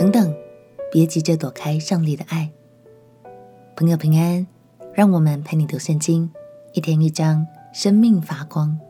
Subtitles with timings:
[0.00, 0.34] 等等，
[0.90, 2.50] 别急着躲开上帝的爱。
[3.76, 4.46] 朋友平安，
[4.94, 6.32] 让我们陪你读圣经，
[6.72, 8.80] 一天一章，生命发光。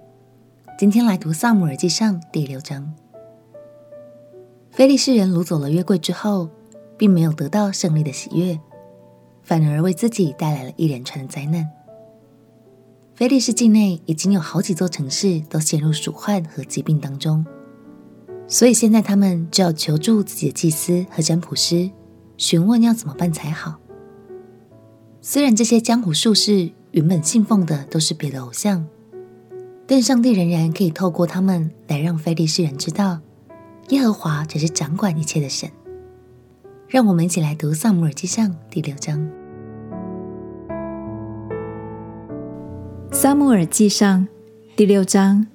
[0.78, 2.94] 今天来读撒母耳记上第六章。
[4.70, 6.48] 非利士人掳走了约柜之后，
[6.96, 8.60] 并没有得到胜利的喜悦，
[9.42, 11.68] 反而为自己带来了一连串的灾难。
[13.16, 17.44] 非利士境内已经有好几座城市都陷入鼠患和疾病当中，
[18.52, 21.88] 所以现在他们只有求助自己的祭司和占卜师，
[22.36, 23.76] 询问要怎么办才好。
[25.20, 28.84] 虽然这些江湖术士原本信奉的都是别的偶像，
[29.86, 33.20] 但上帝仍然可以透过他们来让非利士人知道，
[33.90, 35.70] 耶和华只是掌管一切的神。
[36.88, 39.30] 让我们一起来读《撒母耳记上》第六章。
[43.12, 44.26] 撒母耳记上
[44.74, 45.46] 第六章，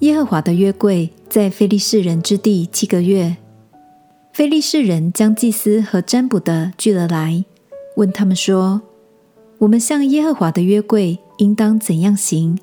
[0.00, 3.36] 耶和华的约柜在非利士人之地七个月，
[4.32, 7.44] 非利士人将祭司和占卜的聚了来，
[7.96, 8.80] 问他们说
[9.58, 12.56] ：“我们向耶和华的约柜应当怎样行？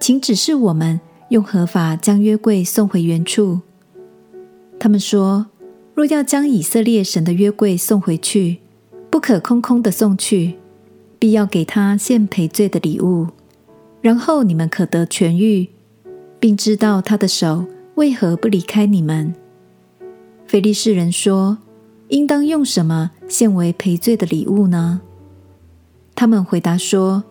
[0.00, 0.98] 请指示我们，
[1.28, 3.60] 用何法将约柜送回原处？”
[4.80, 5.48] 他们说
[5.94, 8.60] ：“若要将以色列神的约柜送回去，
[9.10, 10.54] 不可空空的送去。”
[11.18, 13.28] 必要给他献赔罪的礼物，
[14.00, 15.68] 然后你们可得痊愈，
[16.42, 19.32] 并知道他的手为何不离开你们。
[20.44, 21.56] 菲利士人说
[22.10, 25.02] ：“应当用什么献为赔罪的礼物呢？”
[26.16, 27.22] 他们回答说：“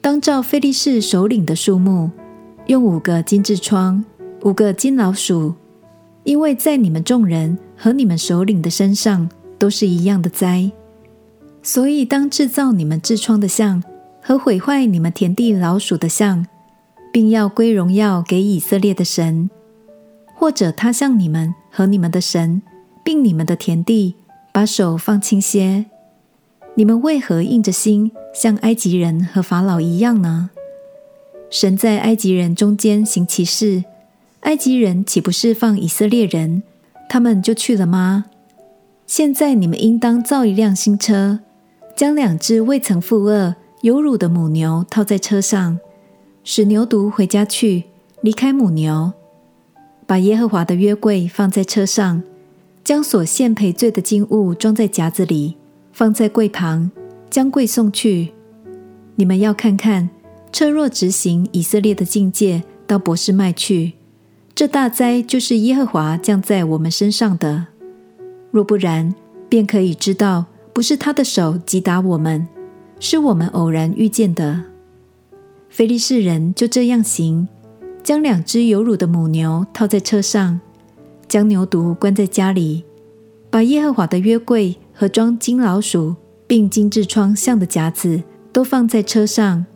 [0.00, 2.10] 当照菲利士首领的数目，
[2.68, 4.02] 用五个金痔疮，
[4.44, 5.52] 五个金老鼠，
[6.22, 10.72] 因为在你们众人和你们首领的身上都是一样的灾。”
[11.62, 13.84] 所以，当制造你们痔疮的像
[14.22, 16.46] 和毁坏你们田地老鼠的像，
[17.14, 19.48] 并要归荣耀给以色列的神，
[20.34, 22.60] 或者他向你们和你们的神，
[23.04, 24.16] 并你们的田地，
[24.50, 25.84] 把手放轻些，
[26.74, 30.50] 你们为何硬着心像埃及人和法老一样呢？
[31.48, 33.84] 神在埃及人中间行奇事，
[34.40, 36.64] 埃及人岂不是放以色列人，
[37.08, 38.24] 他们就去了吗？
[39.06, 41.38] 现在你们应当造一辆新车。
[41.94, 45.78] 将两只未曾负轭、有乳的母牛套在车上，
[46.46, 47.84] 使牛犊回家去，
[48.20, 49.14] 离开母牛，
[50.06, 52.22] 把耶和华的约柜放在车上，
[52.84, 55.56] 将所献赔罪的金物装在夹子里，
[55.90, 56.90] 放在柜旁，
[57.30, 58.34] 将柜送去。
[59.16, 60.10] 你们要看看，
[60.52, 63.94] 车若直行以色列的境界到博士麦去，
[64.54, 67.68] 这大灾就是耶和华降在我们身上的；
[68.50, 69.14] 若不然，
[69.48, 70.44] 便可以知道。
[70.74, 72.46] 不是他的手击打我们，
[72.98, 74.60] 是我们偶然遇见的。
[75.74, 77.48] 菲利士人就这样行，
[78.04, 80.60] 将两只有乳的母牛套在车上，
[81.26, 82.84] 将牛犊关在家里，
[83.50, 86.14] 把耶和华的约柜和装金老鼠
[86.46, 89.66] 并金致窗像的夹子都放在车上。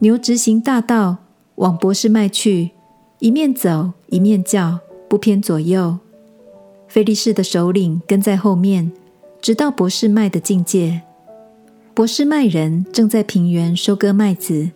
[0.00, 1.16] 牛直行大道
[1.54, 2.72] 往博士麦去，
[3.18, 5.96] 一面走一面叫，不偏左右。
[6.86, 8.92] 菲利士的首领跟在后面。
[9.40, 11.00] 直到博士麦的境界，
[11.94, 14.70] 博士麦人正在平原收割麦子，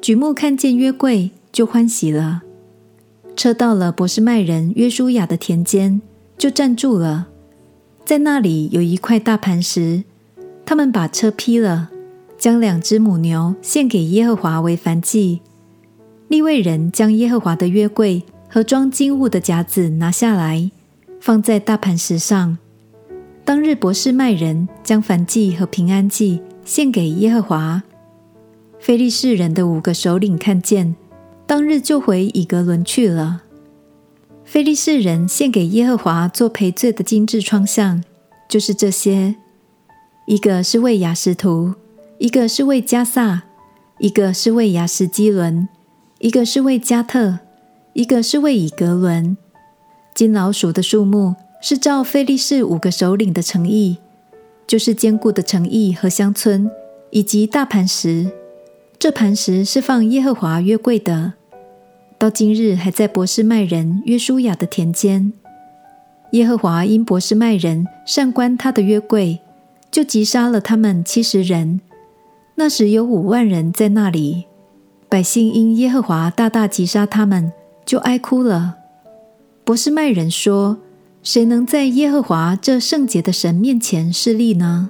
[0.00, 2.42] 举目看见约柜，就欢喜了。
[3.36, 6.00] 车到了博士麦人约书亚的田间，
[6.38, 7.28] 就站住了。
[8.04, 10.04] 在那里有一块大磐石，
[10.64, 11.90] 他们把车劈了，
[12.38, 15.40] 将两只母牛献给耶和华为燔祭。
[16.28, 20.70] 利未人将耶和华的约柜和装金物的夹子拿下来，
[21.20, 22.56] 放在大磐石上。
[23.44, 27.82] 当日，博士麦人将燔祭和平安祭献给耶和华。
[28.80, 30.96] 非利士人的五个首领看见，
[31.46, 33.42] 当日就回以格伦去了。
[34.44, 38.02] 非利士人献给耶和华做赔罪的金痔疮像，
[38.48, 39.36] 就是这些：
[40.26, 41.74] 一个是为雅实图，
[42.18, 43.42] 一个是为加萨，
[43.98, 45.68] 一个是为雅实基伦，
[46.18, 47.38] 一个是为加特，
[47.92, 49.36] 一个是为以格伦。
[50.14, 51.36] 金老鼠的数目。
[51.62, 53.98] 是照非利士五个首领的诚意，
[54.66, 56.70] 就是坚固的诚意和乡村，
[57.10, 58.30] 以及大盘石。
[59.00, 61.32] 这磐石是放耶和华约柜的，
[62.18, 65.32] 到今日还在伯示麦人约书亚的田间。
[66.32, 69.40] 耶和华因伯示麦人擅观他的约柜，
[69.90, 71.80] 就击杀了他们七十人。
[72.56, 74.44] 那时有五万人在那里，
[75.08, 77.50] 百姓因耶和华大大击杀他们，
[77.86, 78.76] 就哀哭了。
[79.64, 80.76] 伯示麦人说。
[81.22, 84.88] 谁能在耶和华这圣洁的神面前侍立呢？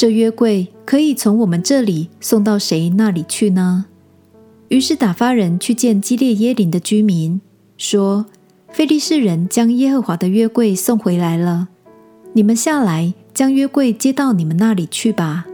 [0.00, 3.84] 这约柜可以从我们这里送到谁那里去呢？
[4.68, 7.38] 于是打发人去见基列耶琳的居民，
[7.76, 8.24] 说：
[8.70, 11.68] 非利士人将耶和华的约柜送回来了，
[12.32, 15.44] 你们下来将约柜接到你们那里去吧。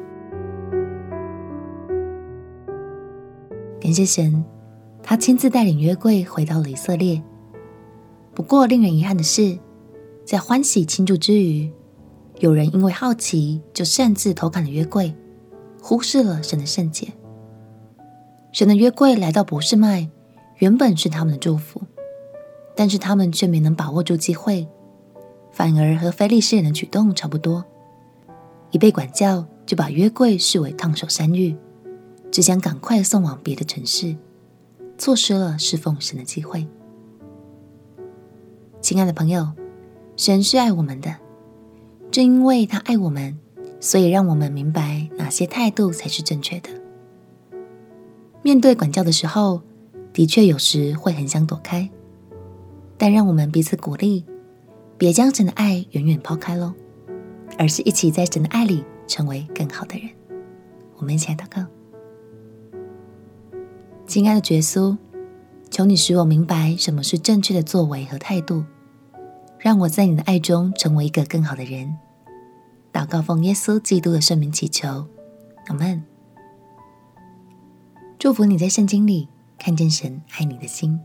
[3.81, 4.45] 感谢神，
[5.03, 7.21] 他亲自带领约柜回到了以色列。
[8.33, 9.59] 不过，令人遗憾的是，
[10.25, 11.69] 在欢喜庆祝之余，
[12.39, 15.15] 有人因为好奇就擅自偷看了约柜，
[15.81, 17.09] 忽视了神的圣洁。
[18.53, 20.09] 神的约柜来到伯士麦，
[20.59, 21.81] 原本是他们的祝福，
[22.75, 24.69] 但是他们却没能把握住机会，
[25.51, 27.65] 反而和非利士人的举动差不多，
[28.71, 31.57] 一被管教就把约柜视为烫手山芋。
[32.31, 34.15] 只想赶快送往别的城市，
[34.99, 36.69] 错失了侍奉神的机会。
[38.83, 39.53] 亲爱的朋友，
[40.17, 41.15] 神是爱我们的，
[42.17, 43.39] 正因为他爱我们，
[43.79, 46.71] 所以让我们明白哪些态度才是正确的。
[48.41, 49.61] 面对管教的时候，
[50.15, 51.91] 的确有时会很想躲开，
[52.97, 54.25] 但让我们彼此鼓励，
[54.97, 56.73] 别将神的爱远远抛开喽，
[57.59, 60.09] 而是一起在神的爱里成为更好的人。
[60.97, 61.67] 我们一起来祷告。
[64.07, 64.97] 亲爱的耶稣，
[65.71, 68.65] 求你使我明白什么是正确的作为和态度，
[69.59, 71.95] 让我在你的爱中成为一个更好的人。
[72.97, 75.07] 祷告奉耶稣基督的圣名祈求，
[75.67, 76.03] 阿门。
[78.19, 79.29] 祝福你在圣经里
[79.59, 80.99] 看见神爱你的心，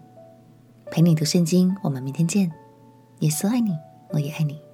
[0.89, 1.75] 陪你读圣经。
[1.83, 2.49] 我们明天见。
[3.19, 3.77] 耶稣爱你，
[4.11, 4.70] 我也爱你。